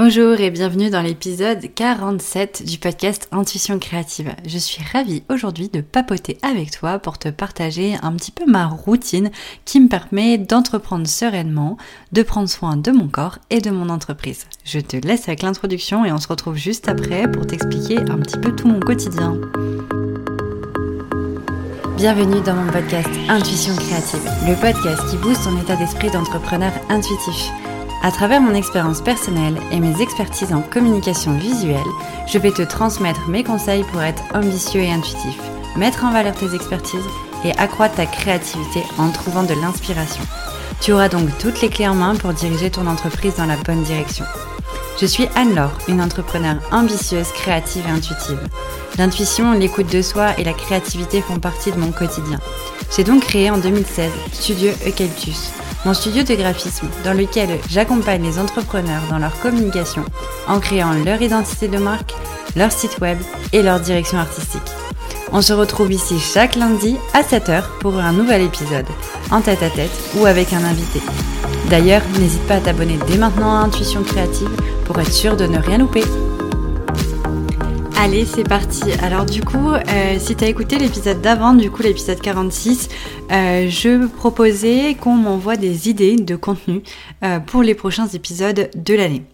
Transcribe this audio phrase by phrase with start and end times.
[0.00, 4.32] Bonjour et bienvenue dans l'épisode 47 du podcast Intuition créative.
[4.46, 8.68] Je suis ravie aujourd'hui de papoter avec toi pour te partager un petit peu ma
[8.68, 9.32] routine
[9.64, 11.78] qui me permet d'entreprendre sereinement,
[12.12, 14.46] de prendre soin de mon corps et de mon entreprise.
[14.64, 18.38] Je te laisse avec l'introduction et on se retrouve juste après pour t'expliquer un petit
[18.38, 19.36] peu tout mon quotidien.
[21.96, 27.50] Bienvenue dans mon podcast Intuition créative, le podcast qui booste ton état d'esprit d'entrepreneur intuitif.
[28.00, 31.80] À travers mon expérience personnelle et mes expertises en communication visuelle,
[32.28, 35.36] je vais te transmettre mes conseils pour être ambitieux et intuitif,
[35.76, 37.04] mettre en valeur tes expertises
[37.44, 40.22] et accroître ta créativité en trouvant de l'inspiration.
[40.80, 43.82] Tu auras donc toutes les clés en main pour diriger ton entreprise dans la bonne
[43.82, 44.24] direction.
[45.00, 48.40] Je suis Anne-Laure, une entrepreneure ambitieuse, créative et intuitive.
[48.96, 52.38] L'intuition, l'écoute de soi et la créativité font partie de mon quotidien.
[52.96, 55.50] J'ai donc créé en 2016 Studio Eucalyptus
[55.88, 60.04] mon studio de graphisme dans lequel j'accompagne les entrepreneurs dans leur communication
[60.46, 62.12] en créant leur identité de marque,
[62.56, 63.16] leur site web
[63.54, 64.70] et leur direction artistique.
[65.32, 68.84] On se retrouve ici chaque lundi à 7h pour un nouvel épisode,
[69.30, 71.00] en tête à tête ou avec un invité.
[71.70, 74.50] D'ailleurs, n'hésite pas à t'abonner dès maintenant à Intuition Créative
[74.84, 76.04] pour être sûr de ne rien louper.
[78.00, 78.92] Allez, c'est parti.
[79.02, 82.88] Alors du coup, euh, si tu as écouté l'épisode d'avant, du coup l'épisode 46,
[83.32, 86.84] euh, je proposais qu'on m'envoie des idées de contenu
[87.24, 89.24] euh, pour les prochains épisodes de l'année.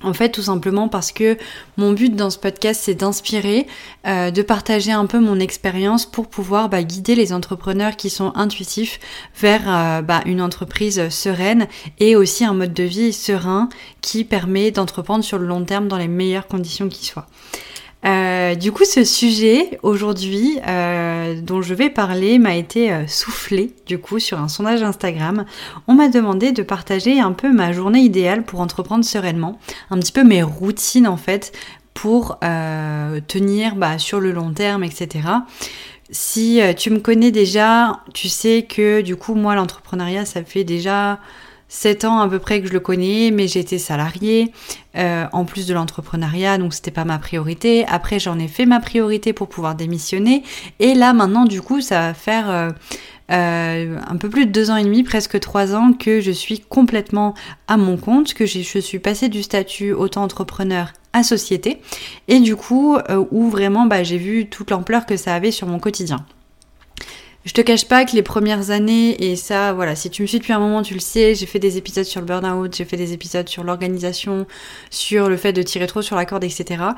[0.00, 1.36] En fait, tout simplement parce que
[1.76, 3.66] mon but dans ce podcast, c'est d'inspirer,
[4.06, 9.00] de partager un peu mon expérience pour pouvoir bah, guider les entrepreneurs qui sont intuitifs
[9.40, 11.66] vers bah, une entreprise sereine
[11.98, 13.68] et aussi un mode de vie serein
[14.00, 17.26] qui permet d'entreprendre sur le long terme dans les meilleures conditions qui soient.
[18.04, 23.74] Euh, du coup, ce sujet aujourd'hui euh, dont je vais parler m'a été euh, soufflé
[23.86, 25.44] du coup sur un sondage Instagram.
[25.88, 29.58] On m'a demandé de partager un peu ma journée idéale pour entreprendre sereinement,
[29.90, 31.52] un petit peu mes routines en fait
[31.94, 32.38] pour
[33.26, 35.28] tenir bah, sur le long terme, etc.
[36.10, 41.18] Si tu me connais déjà, tu sais que du coup moi l'entrepreneuriat ça fait déjà
[41.68, 44.52] 7 ans à peu près que je le connais, mais j'étais salariée
[44.96, 47.84] euh, en plus de l'entrepreneuriat, donc c'était pas ma priorité.
[47.86, 50.42] Après, j'en ai fait ma priorité pour pouvoir démissionner,
[50.78, 52.70] et là maintenant, du coup, ça va faire euh,
[53.30, 56.60] euh, un peu plus de deux ans et demi, presque trois ans, que je suis
[56.60, 57.34] complètement
[57.66, 61.80] à mon compte, que je suis passée du statut auto-entrepreneur à société,
[62.28, 62.96] et du coup,
[63.30, 66.24] où vraiment, bah, j'ai vu toute l'ampleur que ça avait sur mon quotidien.
[67.48, 70.38] Je te cache pas que les premières années, et ça, voilà, si tu me suis
[70.38, 72.98] depuis un moment, tu le sais, j'ai fait des épisodes sur le burn-out, j'ai fait
[72.98, 74.46] des épisodes sur l'organisation,
[74.90, 76.88] sur le fait de tirer trop sur la corde, etc.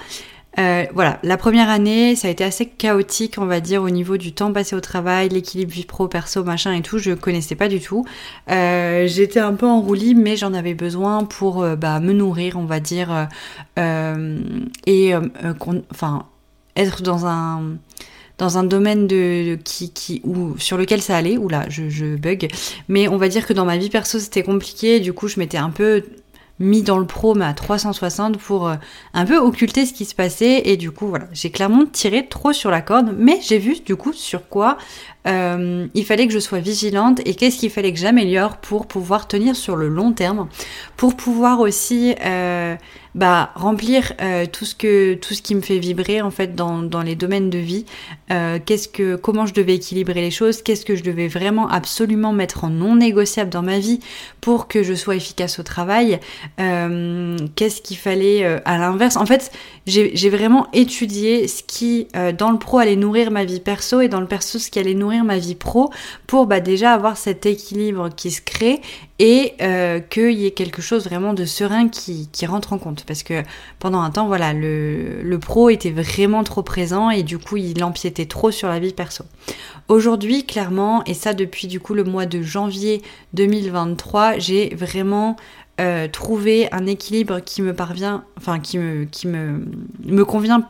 [0.59, 4.16] Euh, voilà, la première année, ça a été assez chaotique, on va dire, au niveau
[4.16, 7.69] du temps passé au travail, l'équilibre vie pro, perso, machin et tout, je connaissais pas
[7.69, 8.05] du tout.
[8.50, 12.56] Euh, J'étais un peu en roulis, mais j'en avais besoin pour euh, bah, me nourrir,
[12.59, 13.28] on va dire,
[13.77, 15.15] et
[15.93, 16.27] enfin
[16.75, 17.77] être dans un
[18.41, 20.23] dans un domaine de, qui, qui,
[20.59, 22.49] sur lequel ça allait, ou là je, je bug,
[22.89, 25.59] mais on va dire que dans ma vie perso c'était compliqué, du coup je m'étais
[25.59, 26.03] un peu
[26.61, 28.77] mis dans le pro mais à 360 pour euh,
[29.15, 30.62] un peu occulter ce qui se passait.
[30.67, 33.15] Et du coup voilà j'ai clairement tiré trop sur la corde.
[33.19, 34.79] Mais j'ai vu du coup sur quoi
[35.27, 39.27] euh, il fallait que je sois vigilante et qu'est-ce qu'il fallait que j'améliore pour pouvoir
[39.27, 40.49] tenir sur le long terme.
[40.97, 42.77] Pour pouvoir aussi euh,
[43.15, 46.82] bah, remplir euh, tout ce que tout ce qui me fait vibrer en fait dans,
[46.82, 47.84] dans les domaines de vie.
[48.31, 50.62] Euh, qu'est-ce que comment je devais équilibrer les choses?
[50.62, 54.00] Qu'est-ce que je devais vraiment absolument mettre en non négociable dans ma vie
[54.41, 56.20] pour que je sois efficace au travail?
[56.60, 59.16] Euh, qu'est-ce qu'il fallait à l'inverse?
[59.16, 59.50] En fait
[59.87, 62.06] j'ai vraiment étudié ce qui
[62.38, 64.94] dans le pro allait nourrir ma vie perso et dans le perso ce qui allait
[64.94, 65.91] nourrir ma vie pro
[66.26, 68.81] pour bah déjà avoir cet équilibre qui se crée
[69.20, 73.04] et euh, qu'il y ait quelque chose vraiment de serein qui, rentre en compte.
[73.04, 73.42] Parce que
[73.78, 77.84] pendant un temps, voilà, le, le pro était vraiment trop présent et du coup, il
[77.84, 79.25] empiétait trop sur la vie perso.
[79.88, 83.03] Aujourd'hui, clairement, et ça depuis du coup le mois de janvier
[83.34, 85.37] 2023, j'ai vraiment
[85.81, 89.06] euh, trouver un équilibre qui me parvient, enfin qui me,
[90.25, 90.61] convient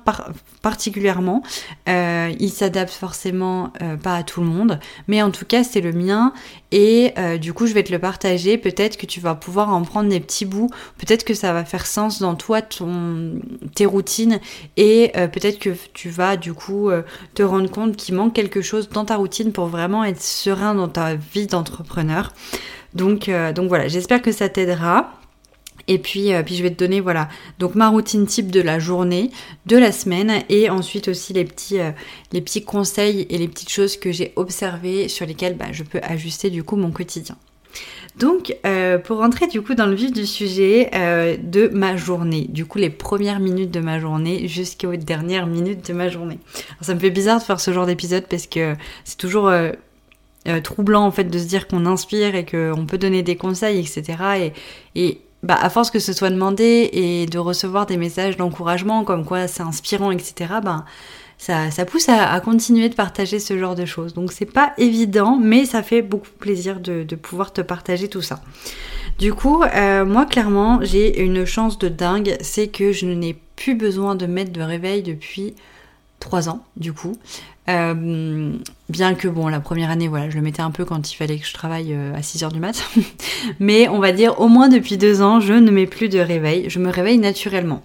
[0.62, 1.43] particulièrement.
[1.88, 5.81] Euh, il s'adapte forcément euh, pas à tout le monde, mais en tout cas c'est
[5.81, 6.32] le mien
[6.70, 8.56] et du coup je vais te le partager.
[8.56, 11.87] Peut-être que tu vas pouvoir en prendre des petits bouts, peut-être que ça va faire
[11.87, 13.41] sens dans toi, ton,
[13.75, 14.38] tes routines
[14.76, 16.88] et peut-être que tu vas du coup
[17.35, 20.88] te rendre compte qu'il manque quelque chose dans ta routine pour vraiment être serein dans
[20.88, 22.32] ta vie d'entrepreneur.
[22.95, 25.13] Donc, euh, donc voilà, j'espère que ça t'aidera.
[25.89, 27.29] Et puis, euh, puis je vais te donner voilà
[27.59, 29.31] donc ma routine type de la journée,
[29.67, 31.91] de la semaine, et ensuite aussi les petits, euh,
[32.33, 36.01] les petits conseils et les petites choses que j'ai observées sur lesquelles bah, je peux
[36.03, 37.37] ajuster du coup mon quotidien.
[38.19, 38.55] Donc,
[39.05, 40.91] pour rentrer du coup dans le vif du sujet
[41.41, 45.95] de ma journée, du coup les premières minutes de ma journée jusqu'aux dernières minutes de
[45.95, 46.41] ma journée.
[46.81, 49.49] ça me fait bizarre de faire ce genre d'épisode parce que c'est toujours
[50.63, 54.53] troublant en fait de se dire qu'on inspire et qu'on peut donner des conseils, etc.
[54.95, 59.25] Et, bah, à force que ce soit demandé et de recevoir des messages d'encouragement comme
[59.25, 60.55] quoi c'est inspirant, etc.
[60.63, 60.85] Ben,
[61.41, 64.13] ça, ça pousse à, continuer de partager ce genre de choses.
[64.13, 68.21] Donc c'est pas évident, mais ça fait beaucoup plaisir de, de pouvoir te partager tout
[68.21, 68.43] ça.
[69.19, 73.75] Du coup, euh, moi clairement, j'ai une chance de dingue, c'est que je n'ai plus
[73.75, 75.55] besoin de mettre de réveil depuis
[76.20, 77.17] 3 ans, du coup.
[77.69, 78.52] Euh,
[78.88, 81.38] bien que bon, la première année, voilà, je le mettais un peu quand il fallait
[81.38, 82.82] que je travaille euh, à 6 heures du mat.
[83.61, 86.69] Mais on va dire au moins depuis 2 ans, je ne mets plus de réveil.
[86.69, 87.82] Je me réveille naturellement.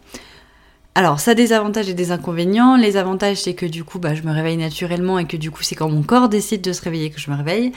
[0.98, 2.78] Alors, ça a des avantages et des inconvénients.
[2.78, 5.62] Les avantages, c'est que du coup, bah, je me réveille naturellement et que du coup,
[5.62, 7.74] c'est quand mon corps décide de se réveiller que je me réveille.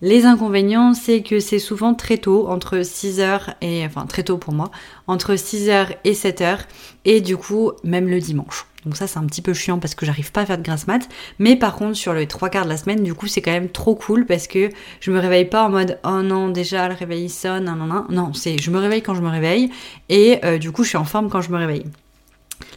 [0.00, 4.54] Les inconvénients, c'est que c'est souvent très tôt, entre 6h et, enfin très tôt pour
[4.54, 4.70] moi,
[5.08, 6.60] entre 6h et 7h,
[7.04, 8.67] et du coup, même le dimanche.
[8.84, 10.86] Donc ça, c'est un petit peu chiant parce que j'arrive pas à faire de grasse
[10.86, 11.08] mat.
[11.38, 13.68] Mais par contre, sur les trois quarts de la semaine, du coup, c'est quand même
[13.68, 14.70] trop cool parce que
[15.00, 18.04] je me réveille pas en mode oh non, déjà le réveil sonne, non, non, non.
[18.08, 19.70] Non, c'est je me réveille quand je me réveille
[20.08, 21.84] et euh, du coup, je suis en forme quand je me réveille.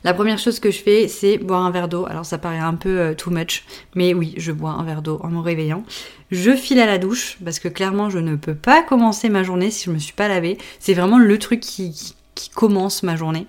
[0.04, 2.06] La première chose que je fais, c'est boire un verre d'eau.
[2.08, 3.64] Alors ça paraît un peu euh, too much,
[3.96, 5.84] mais oui, je bois un verre d'eau en me réveillant.
[6.32, 9.70] Je file à la douche parce que clairement, je ne peux pas commencer ma journée
[9.70, 10.58] si je me suis pas lavée.
[10.80, 12.16] C'est vraiment le truc qui
[12.54, 13.48] commence ma journée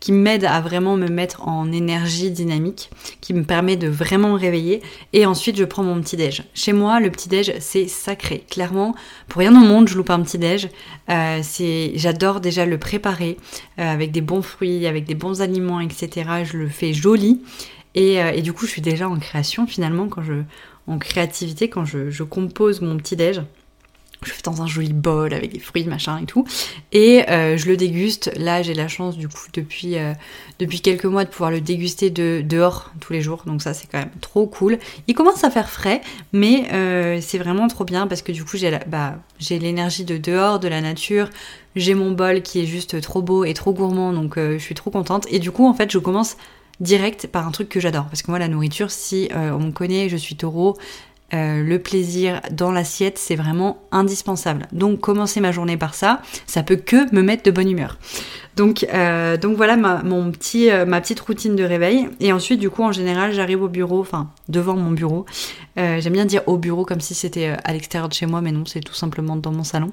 [0.00, 2.90] qui m'aide à vraiment me mettre en énergie dynamique,
[3.20, 4.82] qui me permet de vraiment me réveiller.
[5.12, 6.44] Et ensuite, je prends mon petit déj.
[6.54, 8.44] Chez moi, le petit déj, c'est sacré.
[8.50, 8.94] Clairement,
[9.28, 10.68] pour rien au monde, je loupe un petit déj.
[11.10, 11.42] Euh,
[11.94, 13.36] j'adore déjà le préparer
[13.78, 16.44] euh, avec des bons fruits, avec des bons aliments, etc.
[16.44, 17.42] Je le fais joli.
[17.94, 20.42] Et, euh, et, du coup, je suis déjà en création finalement quand je,
[20.86, 23.40] en créativité quand je, je compose mon petit déj
[24.22, 26.46] je fais dans un joli bol avec des fruits, machin et tout.
[26.92, 28.30] Et euh, je le déguste.
[28.36, 30.14] Là, j'ai la chance, du coup, depuis, euh,
[30.82, 33.42] quelques mois, de pouvoir le déguster de, dehors tous les jours.
[33.46, 34.78] Donc ça, c'est quand même trop cool.
[35.06, 36.00] Il commence à faire frais,
[36.32, 40.16] mais euh, c'est vraiment trop bien parce que du coup, j'ai bah, j'ai l'énergie de
[40.16, 41.28] dehors, de la nature.
[41.74, 44.90] J'ai mon bol qui est juste trop beau et trop gourmand, donc je suis trop
[44.90, 45.26] contente.
[45.30, 46.38] Et du coup, en fait, je commence
[46.80, 48.06] direct par un truc que j'adore.
[48.06, 50.78] Parce que moi, la nourriture, si on me connaît, je suis taureau,
[51.34, 54.66] euh, le plaisir dans l'assiette, c'est vraiment indispensable.
[54.72, 57.98] Donc commencer ma journée par ça, ça peut que me mettre de bonne humeur.
[58.56, 62.08] Donc, euh, donc voilà ma, mon petit, euh, ma petite routine de réveil.
[62.20, 65.26] Et ensuite, du coup, en général, j'arrive au bureau, enfin devant mon bureau.
[65.76, 68.64] J'aime bien dire au bureau comme si c'était à l'extérieur de chez moi, mais non,
[68.64, 69.92] c'est tout simplement dans mon salon.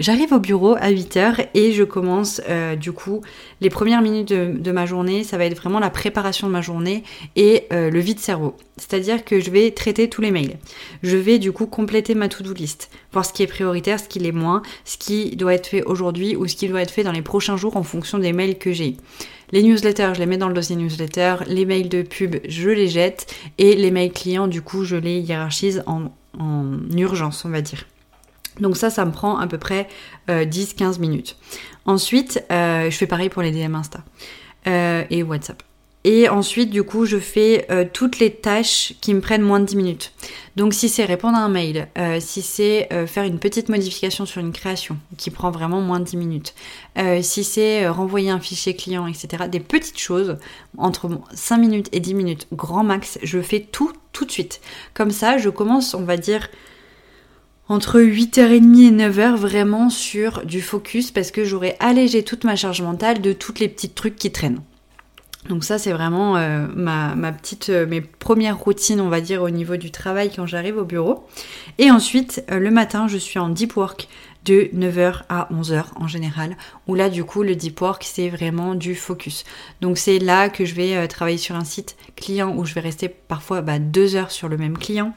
[0.00, 2.40] j'arrive au bureau à 8h et je commence,
[2.80, 3.20] du coup,
[3.60, 6.62] les premières minutes de, de, ma journée, ça va être vraiment la préparation de ma
[6.62, 7.04] journée
[7.36, 8.56] et le vide cerveau.
[8.76, 10.56] C'est-à-dire que je vais traiter tous les mails.
[11.04, 14.18] Je vais du coup compléter ma to-do list, voir ce qui est prioritaire, ce qui
[14.18, 17.12] l'est moins, ce qui doit être fait aujourd'hui ou ce qui doit être fait dans
[17.12, 18.96] les prochains jours en fonction des mails que j'ai.
[19.52, 22.88] Les newsletters, je les mets dans le dossier newsletter, les mails de pub, je les
[22.88, 26.10] jette et les mails clients, du coup, je les hiérarchise en,
[26.96, 27.84] urgence, on va dire.
[28.60, 29.88] Donc ça, ça me prend à peu près
[30.28, 31.36] 10-15 euh, minutes.
[31.86, 34.00] Ensuite, euh, je fais pareil pour les DM Insta
[34.66, 35.62] euh, et WhatsApp.
[36.06, 39.64] Et ensuite, du coup, je fais euh, toutes les tâches qui me prennent moins de
[39.64, 40.12] 10 minutes.
[40.54, 44.26] Donc si c'est répondre à un mail, euh, si c'est euh, faire une petite modification
[44.26, 46.54] sur une création qui prend vraiment moins de 10 minutes,
[47.22, 50.36] si c'est renvoyer un fichier client, etc., des petites choses,
[50.76, 54.60] entre 5 minutes et 10 minutes, grand max, je fais tout tout de suite.
[54.92, 56.48] Comme ça, je commence, on va dire,
[57.68, 62.82] entre 8h30 et 9h vraiment sur du focus parce que j'aurai allégé toute ma charge
[62.82, 64.60] mentale de toutes les petites trucs qui traînent.
[65.48, 69.50] Donc ça c'est vraiment euh, ma, petite, euh, mes premières routines on va dire au
[69.50, 71.26] niveau du travail quand j'arrive au bureau.
[71.78, 74.08] Et ensuite euh, le matin je suis en deep work
[74.44, 78.74] de 9h à 11h en général, où là du coup le deep work c'est vraiment
[78.74, 79.44] du focus.
[79.80, 83.08] Donc c'est là que je vais travailler sur un site client où je vais rester
[83.08, 85.14] parfois bah, deux heures sur le même client.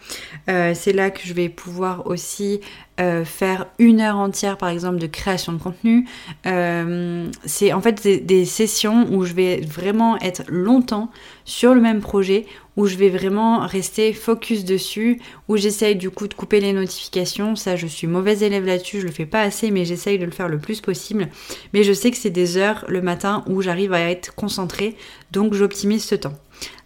[0.48, 2.62] c'est là que je vais pouvoir aussi
[3.00, 6.08] euh, faire une heure entière par exemple de création de contenu.
[6.48, 11.12] Euh, c'est en fait des, sessions où je vais vraiment être longtemps
[11.46, 16.28] sur le même projet, où je vais vraiment rester focus dessus, où j'essaye du coup
[16.28, 17.56] de couper les notifications.
[17.56, 20.32] Ça, je suis mauvaise élève là-dessus, je le fais pas assez, mais j'essaye de le
[20.32, 21.28] faire le plus possible.
[21.74, 24.96] Mais je sais que c'est des heures le matin où j'arrive à être concentrée,
[25.32, 26.34] donc j'optimise ce temps.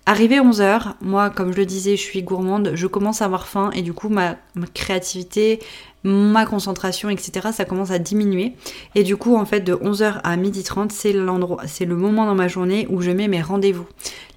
[0.08, 3.70] Arrivé 11h, moi, comme je le disais, je suis gourmande, je commence à avoir faim
[3.74, 4.36] et du coup, ma
[4.74, 5.60] créativité,
[6.03, 8.53] ma concentration, etc., ça commence à diminuer.
[8.96, 12.36] Et du coup, en fait, de 11h à 12h30, c'est l'endroit, c'est le moment dans
[12.36, 13.88] ma journée où je mets mes rendez-vous.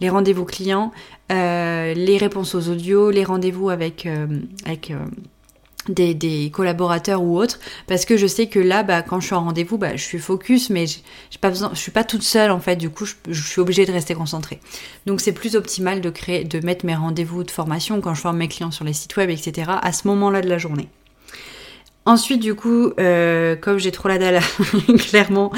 [0.01, 0.93] Les rendez-vous clients,
[1.33, 4.27] euh, les réponses aux audios, les rendez-vous avec, euh,
[4.67, 4.99] avec euh,
[5.89, 9.45] des, collaborateurs ou autres parce que je sais que là bah, quand je suis en
[9.45, 12.61] rendez-vous bah, je suis focus mais j'ai pas besoin je suis pas toute seule en
[12.61, 14.61] fait du coup je, je suis obligée de rester concentrée
[15.07, 18.39] donc c'est plus optimal de créer de mettre mes rendez-vous de formation quand je forme
[18.39, 20.89] mes clients sur les sites web etc à ce moment là de la journée
[22.07, 24.41] Ensuite, du coup, euh, comme j'ai trop la dalle,
[24.99, 25.51] clairement,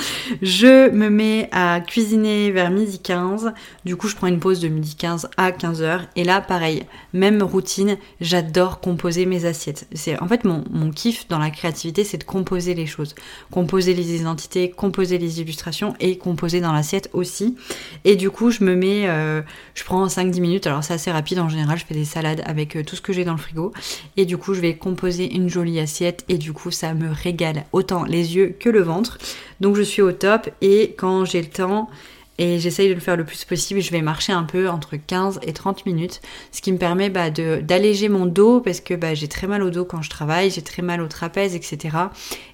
[0.43, 3.53] je me mets à cuisiner vers midi 15.
[3.85, 6.03] Du coup, je prends une pause de midi 15 à 15h.
[6.15, 9.89] Et là, pareil, même routine, j'adore composer mes assiettes.
[9.93, 13.17] C'est En fait, mon, mon kiff dans la créativité, c'est de composer les choses.
[13.51, 17.57] Composer les identités, composer les illustrations et composer dans l'assiette aussi.
[18.05, 19.43] Et du coup, je me mets, euh,
[19.75, 20.67] je prends 5-10 minutes.
[20.69, 23.13] Alors, c'est assez rapide en général, je fais des salades avec euh, tout ce que
[23.13, 23.73] j'ai dans le frigo.
[24.17, 27.65] Et du coup, je vais composer une jolie assiette et du coup ça me régale
[27.73, 29.17] autant les yeux que le ventre.
[29.61, 31.89] Donc je suis au top et quand j'ai le temps
[32.37, 35.41] et j'essaye de le faire le plus possible, je vais marcher un peu entre 15
[35.43, 36.21] et 30 minutes,
[36.53, 39.71] ce qui me permet bah, d'alléger mon dos parce que bah, j'ai très mal au
[39.71, 41.97] dos quand je travaille, j'ai très mal au trapèze, etc.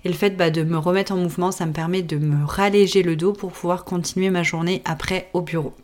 [0.04, 3.02] Et le fait bah, de me remettre en mouvement, ça me permet de me ralléger
[3.02, 5.74] le dos pour pouvoir continuer ma journée après au bureau.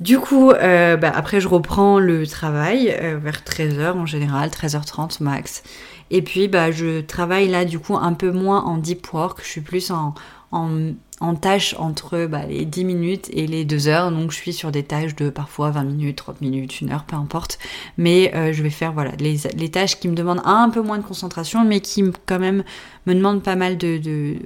[0.00, 5.20] Du coup, euh, bah, après je reprends le travail euh, vers 13h en général, 13h30
[5.20, 5.64] max.
[6.10, 9.40] Et puis, bah, je travaille là, du coup, un peu moins en deep work.
[9.42, 10.14] Je suis plus en,
[10.52, 14.10] en, tâches entre bah, les 10 minutes et les 2 heures.
[14.10, 17.16] Donc, je suis sur des tâches de parfois 20 minutes, 30 minutes, 1 heure, peu
[17.16, 17.58] importe.
[17.96, 20.98] Mais euh, je vais faire, voilà, les, les, tâches qui me demandent un peu moins
[20.98, 22.64] de concentration, mais qui, quand même,
[23.06, 24.36] me demandent pas mal de, de,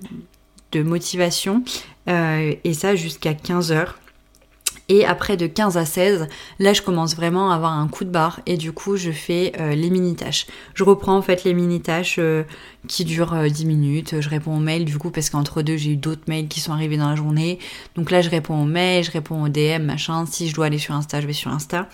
[0.72, 1.62] de motivation.
[2.08, 3.98] Euh, et ça jusqu'à 15 heures.
[4.88, 8.10] Et après de 15 à 16, là je commence vraiment à avoir un coup de
[8.10, 10.46] barre et du coup je fais euh, les mini-tâches.
[10.74, 12.42] Je reprends en fait les mini-tâches euh,
[12.88, 14.20] qui durent 10 euh, minutes.
[14.20, 16.72] Je réponds aux mails du coup parce qu'entre deux j'ai eu d'autres mails qui sont
[16.72, 17.58] arrivés dans la journée.
[17.94, 20.26] Donc là je réponds aux mails, je réponds aux DM, machin.
[20.26, 21.88] Si je dois aller sur Insta, je vais sur Insta.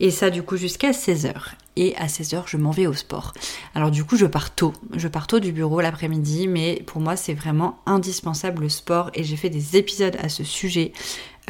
[0.00, 1.34] Et ça du coup jusqu'à 16h.
[1.76, 3.32] Et à 16h, je m'en vais au sport.
[3.74, 4.72] Alors du coup, je pars tôt.
[4.96, 9.10] Je pars tôt du bureau l'après-midi, mais pour moi, c'est vraiment indispensable le sport.
[9.14, 10.92] Et j'ai fait des épisodes à ce sujet.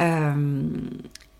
[0.01, 0.63] Euh,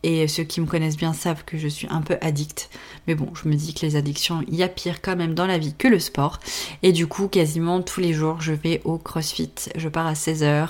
[0.03, 2.69] et ceux qui me connaissent bien savent que je suis un peu addict.
[3.07, 5.45] Mais bon, je me dis que les addictions, il y a pire quand même dans
[5.45, 6.39] la vie que le sport.
[6.81, 9.51] Et du coup, quasiment tous les jours, je vais au CrossFit.
[9.75, 10.69] Je pars à 16h,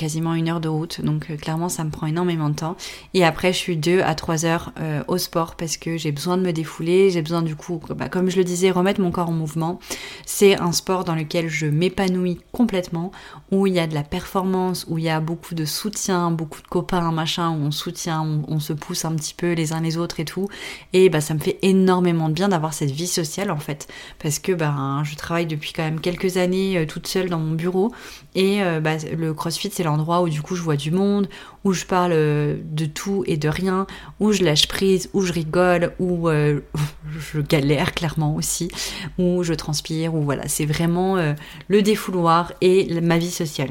[0.00, 2.76] quasiment une heure de route, donc euh, clairement ça me prend énormément de temps.
[3.12, 6.38] Et après je suis deux à trois heures euh, au sport parce que j'ai besoin
[6.38, 9.28] de me défouler, j'ai besoin du coup, bah, comme je le disais, remettre mon corps
[9.28, 9.78] en mouvement.
[10.24, 13.12] C'est un sport dans lequel je m'épanouis complètement,
[13.50, 16.62] où il y a de la performance, où il y a beaucoup de soutien, beaucoup
[16.62, 19.96] de copains, machin, où on soutient, on, se pousse un petit peu les uns les
[19.98, 20.48] autres et tout.
[20.92, 23.88] Et bah ça me fait énormément de bien d'avoir cette vie sociale en fait,
[24.22, 27.52] parce que bah, je travaille depuis quand même quelques années euh, toute seule dans mon
[27.52, 27.92] bureau
[28.34, 31.28] et bah, le CrossFit c'est l'endroit où du coup je vois du monde,
[31.64, 33.86] où je parle euh, de tout et de rien,
[34.18, 36.60] où je lâche prise, où je rigole, où euh,
[37.34, 38.70] je galère clairement aussi,
[39.18, 41.34] où je transpire, où voilà, c'est vraiment euh,
[41.68, 43.70] le défouloir et ma vie sociale.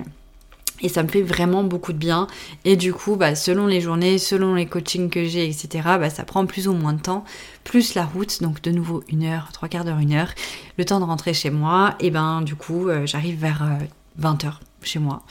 [0.81, 2.27] Et ça me fait vraiment beaucoup de bien.
[2.63, 5.67] Et du coup, bah, selon les journées, selon les coachings que j'ai, etc.,
[5.99, 7.25] bah, ça prend plus ou moins de temps.
[7.65, 10.29] Plus la route, donc de nouveau une heure, trois quarts d'heure, une heure.
[10.77, 13.77] Le temps de rentrer chez moi, et ben du coup, j'arrive vers
[14.21, 15.23] 20h chez moi.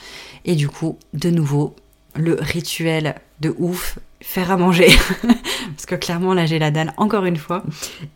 [0.45, 1.75] Et du coup, de nouveau,
[2.15, 4.87] le rituel de ouf, faire à manger.
[5.23, 7.63] Parce que clairement, là, j'ai la dalle encore une fois.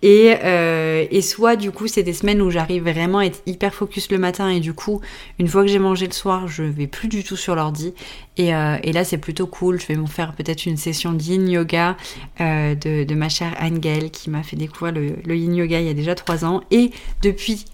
[0.02, 3.74] Et, euh, et soit, du coup, c'est des semaines où j'arrive vraiment à être hyper
[3.74, 4.50] focus le matin.
[4.50, 5.00] Et du coup,
[5.40, 7.94] une fois que j'ai mangé le soir, je vais plus du tout sur l'ordi.
[8.38, 9.80] Et, euh, là, c'est plutôt cool.
[9.80, 11.96] Je vais me faire peut-être une session yin yoga
[12.42, 15.88] euh, de, de, ma chère Angel qui m'a fait découvrir le, le yin yoga il
[15.88, 16.62] y a déjà trois ans.
[16.72, 17.66] Et depuis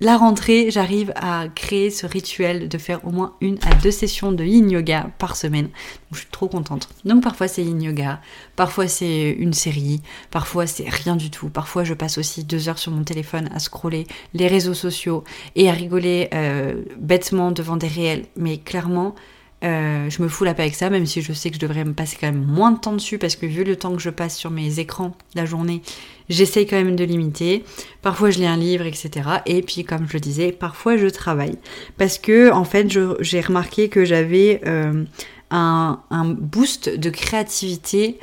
[0.00, 4.32] la rentrée, j'arrive à créer ce rituel de faire au moins une à deux sessions
[4.32, 5.68] de yin yoga par semaine.
[6.10, 6.88] je suis trop contente.
[7.04, 8.20] Donc parfois c'est yin yoga,
[8.56, 11.48] parfois c'est une série, parfois c'est rien du tout.
[11.48, 15.22] Parfois je passe aussi deux heures sur mon téléphone à scroller les réseaux sociaux
[15.54, 18.26] et à rigoler euh, bêtement devant des réels.
[18.36, 19.14] Mais clairement,
[19.62, 21.84] euh, je me fous la paix avec ça, même si je sais que je devrais
[21.84, 24.10] me passer quand même moins de temps dessus, parce que vu le temps que je
[24.10, 25.80] passe sur mes écrans la journée,
[26.28, 27.64] j'essaye quand même de limiter.
[28.02, 29.10] Parfois je lis un livre, etc.
[29.46, 31.56] Et puis comme je le disais, parfois je travaille.
[31.96, 32.88] Parce que en fait,
[33.20, 35.04] j'ai remarqué que j'avais euh,
[35.50, 38.18] un, boost de créativité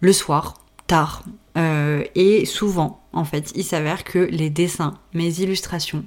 [0.00, 0.54] le soir,
[0.86, 1.24] tard.
[1.58, 6.04] Euh, et souvent, en fait, il s'avère que les dessins, mes illustrations,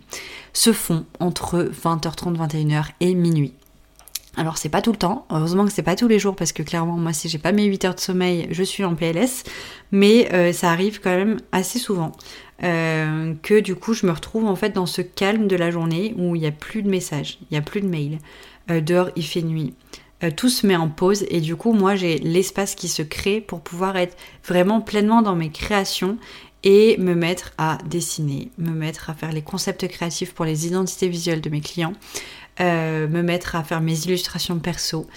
[0.54, 3.54] se font entre 20h30, 21h et minuit.
[4.40, 6.64] Alors c'est pas tout le temps, heureusement que c'est pas tous les jours parce que
[6.64, 9.44] clairement moi si j'ai pas mes 8 heures de sommeil je suis en PLS,
[9.92, 12.14] mais euh, ça arrive quand même assez souvent
[12.64, 16.16] euh, que du coup je me retrouve en fait dans ce calme de la journée
[16.18, 18.20] où il n'y a plus de messages, il n'y a plus de mails,
[18.72, 19.74] euh, dehors il fait nuit.
[20.38, 23.60] tout se met en pause et du coup moi j'ai l'espace qui se crée pour
[23.60, 24.16] pouvoir être
[24.46, 26.18] vraiment pleinement dans mes créations
[26.64, 31.08] et me mettre à dessiner, me mettre à faire les concepts créatifs pour les identités
[31.08, 31.94] visuelles de mes clients,
[32.60, 35.08] euh, me mettre à faire mes illustrations perso.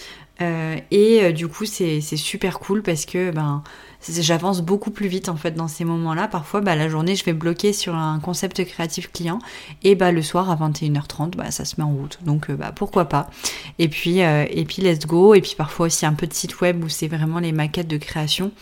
[0.40, 3.62] Euh, et euh, du coup, c'est super cool parce que ben,
[4.08, 6.28] j'avance beaucoup plus vite en fait dans ces moments-là.
[6.28, 9.38] Parfois, bah, la journée, je vais bloquer sur un concept créatif client
[9.82, 12.18] et bah, le soir à 21h30, bah, ça se met en route.
[12.24, 13.30] Donc bah, pourquoi pas.
[13.78, 15.34] Et puis, et puis let's go.
[15.34, 17.96] Et puis parfois aussi un peu de site web où c'est vraiment les maquettes de
[17.98, 18.52] création.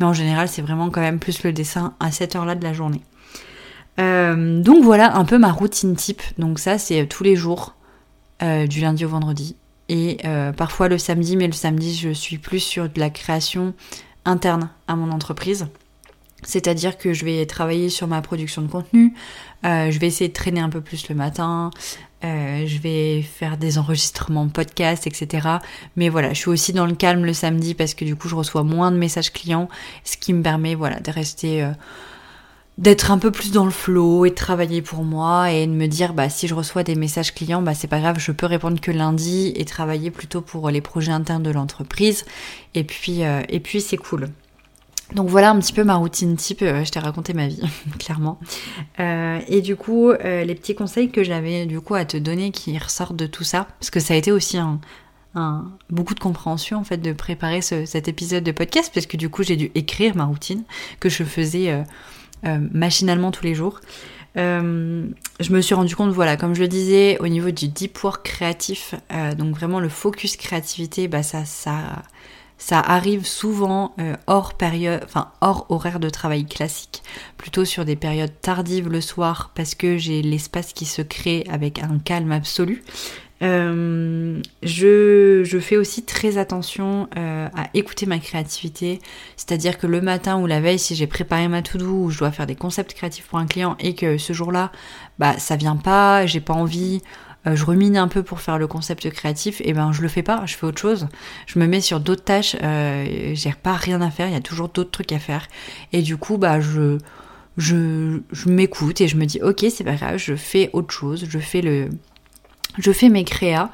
[0.00, 2.72] Mais en général, c'est vraiment quand même plus le dessin à cette heure-là de la
[2.72, 3.02] journée.
[3.98, 6.22] donc voilà un peu ma routine type.
[6.38, 7.74] Donc ça, c'est tous les jours.
[8.40, 9.56] Euh, du lundi au vendredi.
[9.88, 13.74] Et euh, parfois le samedi, mais le samedi, je suis plus sur de la création
[14.24, 15.66] interne à mon entreprise.
[16.44, 19.12] C'est-à-dire que je vais travailler sur ma production de contenu,
[19.66, 21.70] euh, je vais essayer de traîner un peu plus le matin,
[22.22, 25.48] je vais faire des enregistrements podcast, etc.
[25.96, 28.36] Mais voilà, je suis aussi dans le calme le samedi parce que du coup je
[28.36, 29.68] reçois moins de messages clients,
[30.04, 31.68] ce qui me permet voilà de rester
[32.78, 35.86] d'être un peu plus dans le flow et de travailler pour moi et de me
[35.86, 38.80] dire bah si je reçois des messages clients bah c'est pas grave je peux répondre
[38.80, 42.24] que lundi et travailler plutôt pour les projets internes de l'entreprise
[42.74, 44.28] et puis euh, et puis c'est cool
[45.14, 47.62] donc voilà un petit peu ma routine type, euh, je t'ai raconté ma vie,
[47.98, 48.38] clairement.
[49.00, 52.76] Euh, et du coup, les petits conseils que j'avais du coup à te donner qui
[52.76, 54.80] ressortent de tout ça, parce que ça a été aussi un,
[55.88, 59.42] beaucoup de compréhension en fait de préparer cet épisode de podcast, parce que du coup
[59.42, 60.64] j'ai dû écrire ma routine
[61.00, 61.82] que je faisais
[62.44, 63.80] euh, machinalement tous les jours.
[64.36, 65.06] Euh,
[65.40, 68.24] je me suis rendu compte, voilà, comme je le disais, au niveau du deep work
[68.24, 72.02] créatif, euh, donc vraiment le focus créativité, bah ça, ça,
[72.56, 77.02] ça arrive souvent hors période, enfin hors horaire de travail classique,
[77.36, 81.80] plutôt sur des périodes tardives le soir, parce que j'ai l'espace qui se crée avec
[81.80, 82.84] un calme absolu.
[83.42, 89.00] Euh, je, fais aussi très attention euh, à écouter ma créativité,
[89.36, 92.32] c'est-à-dire que le matin ou la veille, si j'ai préparé ma to-do ou je dois
[92.32, 94.72] faire des concepts créatifs pour un client et que ce jour-là,
[95.18, 97.00] bah ça vient pas, j'ai pas envie,
[97.46, 100.22] euh, je remine un peu pour faire le concept créatif, et ben je le fais
[100.22, 101.06] pas, je fais autre chose,
[101.46, 104.68] je me mets sur d'autres tâches, j'ai pas rien à faire, il y a toujours
[104.68, 105.46] d'autres trucs à faire,
[105.92, 106.98] et du coup bah je
[108.46, 111.60] m'écoute et je me dis ok c'est pas grave, je fais autre chose, je fais
[111.60, 111.88] le
[112.76, 113.70] je fais mes créas,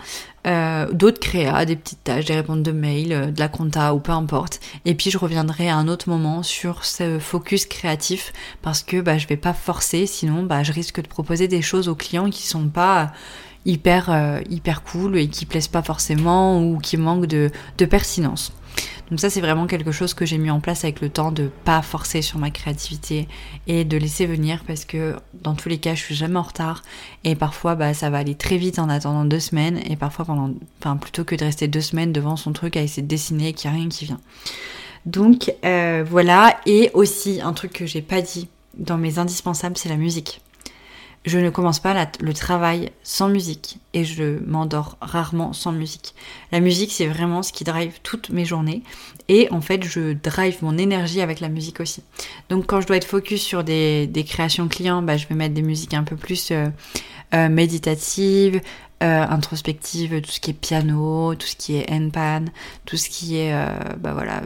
[0.46, 3.98] euh, d'autres créas, des petites tâches, des réponses de mail, euh, de la compta ou
[3.98, 4.60] peu importe.
[4.84, 9.16] Et puis je reviendrai à un autre moment sur ce focus créatif parce que bah,
[9.16, 12.46] je vais pas forcer, sinon bah, je risque de proposer des choses aux clients qui
[12.46, 13.12] sont pas
[13.64, 18.52] hyper euh, hyper cool et qui plaisent pas forcément ou qui manquent de, de pertinence.
[19.10, 21.50] Donc ça c'est vraiment quelque chose que j'ai mis en place avec le temps de
[21.64, 23.28] pas forcer sur ma créativité
[23.66, 26.82] et de laisser venir parce que dans tous les cas je suis jamais en retard
[27.22, 30.50] et parfois bah ça va aller très vite en attendant deux semaines et parfois pendant
[30.80, 33.52] enfin plutôt que de rester deux semaines devant son truc à essayer de dessiner et
[33.52, 34.20] qu'il n'y a rien qui vient.
[35.04, 38.48] Donc euh, voilà et aussi un truc que j'ai pas dit
[38.78, 40.40] dans mes indispensables c'est la musique
[41.24, 46.14] je ne commence pas le travail sans musique et je m'endors rarement sans musique.
[46.52, 48.82] La musique, c'est vraiment ce qui drive toutes mes journées
[49.28, 52.02] et en fait, je drive mon énergie avec la musique aussi.
[52.50, 55.62] Donc, quand je dois être focus sur des, créations clients, bah, je vais mettre des
[55.62, 56.68] musiques un peu plus euh,
[57.34, 58.60] euh, méditatives,
[59.02, 62.46] euh, introspectives, tout ce qui est piano, tout ce qui est handpan,
[62.84, 63.52] tout ce qui est,
[63.98, 64.42] bah voilà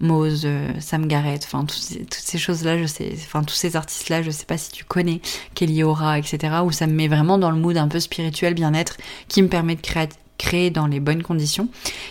[0.00, 4.30] Mose, euh, Sam Garrett, enfin toutes ces, choses-là, je sais, enfin tous ces artistes-là, je
[4.30, 5.20] sais pas si tu connais
[5.54, 6.56] Kelly Aura, etc.
[6.64, 9.74] Où ça me met vraiment dans le mood un peu spirituel, bien-être, qui me permet
[9.74, 11.68] de créer, créer dans les bonnes conditions.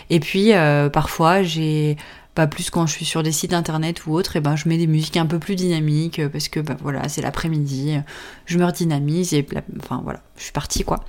[0.09, 1.97] Et puis euh, parfois j'ai
[2.35, 4.77] pas plus quand je suis sur des sites internet ou autres, et ben je mets
[4.77, 7.97] des musiques un peu plus dynamiques euh, parce que ben voilà, c'est l'après-midi,
[8.45, 9.47] je me redynamise et
[9.79, 11.05] enfin voilà, je suis partie quoi.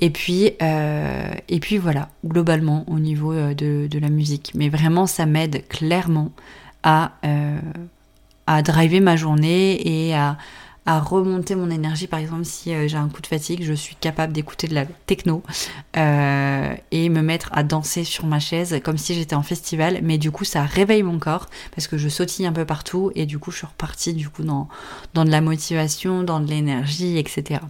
[0.00, 4.68] Et puis euh, et puis voilà, globalement au niveau euh, de, de la musique, mais
[4.68, 6.30] vraiment ça m'aide clairement
[6.84, 7.12] à
[8.46, 10.38] à driver ma journée et à
[10.88, 12.06] à remonter mon énergie.
[12.06, 14.86] Par exemple, si euh, j'ai un coup de fatigue, je suis capable d'écouter de la
[14.86, 15.42] techno
[15.98, 20.00] euh, et me mettre à danser sur ma chaise comme si j'étais en festival.
[20.02, 23.26] Mais du coup, ça réveille mon corps parce que je sautille un peu partout et
[23.26, 24.66] du coup, je suis repartie du coup dans,
[25.12, 27.60] dans de la motivation, dans de l'énergie, etc.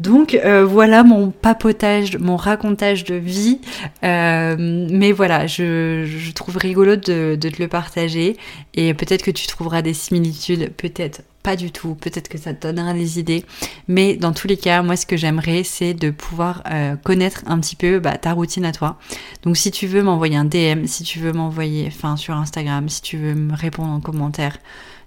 [0.00, 3.60] Donc euh, voilà mon papotage, mon racontage de vie.
[4.02, 8.36] mais voilà, je, trouve rigolo de, te le partager
[8.74, 12.66] et peut-être que tu trouveras des similitudes, peut-être pas du tout, peut-être que ça te
[12.66, 13.44] donnera des idées,
[13.86, 17.58] mais dans tous les cas, moi ce que j'aimerais c'est de pouvoir euh, connaître un
[17.58, 18.98] petit peu bah, ta routine à toi.
[19.44, 23.02] Donc si tu veux m'envoyer un DM, si tu veux m'envoyer, enfin sur Instagram, si
[23.02, 24.58] tu veux me répondre en commentaire,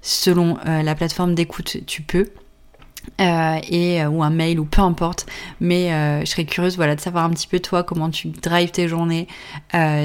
[0.02, 2.28] selon euh, la plateforme d'écoute, tu peux.
[3.20, 5.26] Euh, et euh, ou un mail ou peu importe.
[5.60, 8.72] Mais euh, je serais curieuse voilà de savoir un petit peu toi comment tu drives
[8.72, 9.28] tes journées.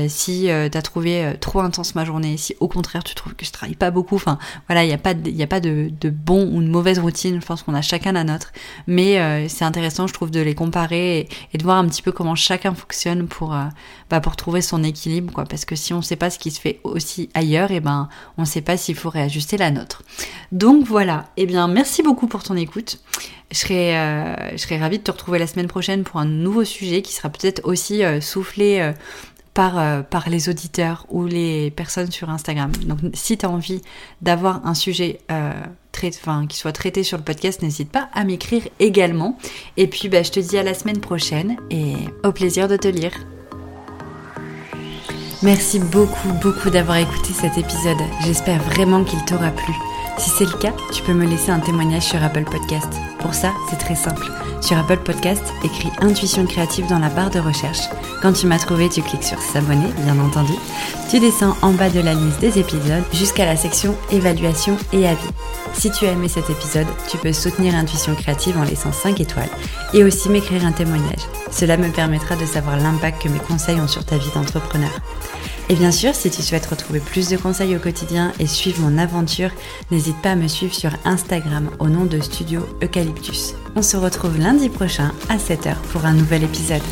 [0.09, 2.37] Si tu as trouvé trop intense ma journée.
[2.37, 4.17] Si au contraire tu trouves que je travaille pas beaucoup.
[4.17, 6.99] Enfin voilà il n'y a pas y a pas de, de, bon ou de mauvaise
[6.99, 7.41] routine.
[7.41, 8.53] Je pense qu'on a chacun la nôtre.
[8.87, 12.35] Mais c'est intéressant je trouve de les comparer et, de voir un petit peu comment
[12.35, 13.57] chacun fonctionne pour
[14.11, 16.61] bah, pour trouver son équilibre quoi parce que si on sait pas ce qui se
[16.61, 20.03] fait aussi ailleurs et eh ben on sait pas s'il faut réajuster la nôtre
[20.53, 23.01] donc voilà eh bien merci beaucoup pour ton écoute
[23.51, 26.65] je serais, euh, je serais ravie de te retrouver la semaine prochaine pour un nouveau
[26.65, 28.93] sujet qui sera peut-être aussi euh, soufflé euh,
[29.55, 32.73] par, par les auditeurs ou les personnes sur Instagram.
[32.85, 33.81] Donc si tu as envie
[34.21, 39.39] d'avoir un sujet enfin, qui soit traité sur le podcast, n'hésite pas à m'écrire également.
[39.79, 42.89] Et puis bah, je te dis à la semaine prochaine et au plaisir de te
[42.89, 43.13] lire.
[45.43, 47.99] Merci beaucoup, beaucoup d'avoir écouté cet épisode.
[48.25, 49.75] J'espère vraiment qu'il t'aura plu.
[50.19, 52.89] Si c'est le cas, tu peux me laisser un témoignage sur Apple Podcast.
[53.19, 54.25] Pour ça, c'est très simple.
[54.61, 57.89] Sur Apple Podcast, écris Intuition créative dans la barre de recherche.
[58.23, 60.53] Quand tu m'as trouvé, tu cliques sur S'abonner, bien entendu.
[61.11, 65.29] Tu descends en bas de la liste des épisodes jusqu'à la section Évaluation et avis.
[65.75, 69.51] Si tu as aimé cet épisode, tu peux soutenir Intuition créative en laissant 5 étoiles
[69.93, 71.27] et aussi m'écrire un témoignage.
[71.51, 74.91] Cela me permettra de savoir l'impact que mes conseils ont sur ta vie d'entrepreneur.
[75.69, 78.99] Et bien sûr, si tu souhaites retrouver plus de conseils au quotidien et suivre mon
[78.99, 79.51] aventure,
[79.91, 83.55] n'hésite pas à me suivre sur Instagram au nom de Studio Eucalyptus.
[83.75, 86.83] On se retrouve lundi prochain à 7h pour un nouvel épisode.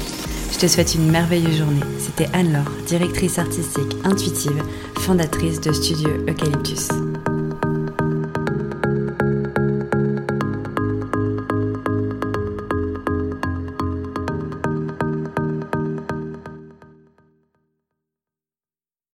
[0.53, 1.83] Je te souhaite une merveilleuse journée.
[2.01, 4.63] C'était Anne-Laure, directrice artistique intuitive,
[4.99, 6.89] fondatrice de Studio Eucalyptus.